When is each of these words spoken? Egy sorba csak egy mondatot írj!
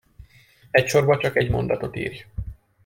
Egy 0.71 0.87
sorba 0.87 1.17
csak 1.17 1.35
egy 1.37 1.49
mondatot 1.49 1.95
írj! 1.95 2.25